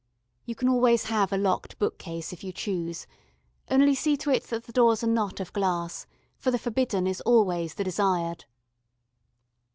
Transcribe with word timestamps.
You 0.45 0.55
can 0.55 0.67
always 0.67 1.03
have 1.03 1.31
a 1.31 1.37
locked 1.37 1.77
book 1.77 1.99
case 1.99 2.33
if 2.33 2.43
you 2.43 2.51
choose: 2.51 3.05
only 3.69 3.93
see 3.93 4.17
to 4.17 4.31
it 4.31 4.45
that 4.45 4.63
the 4.63 4.71
doors 4.71 5.03
are 5.03 5.07
not 5.07 5.39
of 5.39 5.53
glass, 5.53 6.07
for 6.39 6.49
the 6.49 6.57
forbidden 6.57 7.05
is 7.05 7.21
always 7.21 7.75
the 7.75 7.83
desired. 7.83 8.45